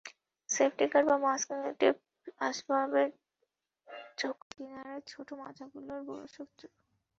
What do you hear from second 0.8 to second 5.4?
guard বা masking tape আসবাবের চোখা কিনারা ছোট